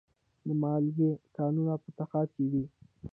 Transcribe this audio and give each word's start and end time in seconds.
د 0.47 0.47
مالګې 0.61 1.11
کانونه 1.37 1.73
په 1.83 1.89
تخار 1.97 2.27
کې 2.35 2.45
دي 2.51 2.63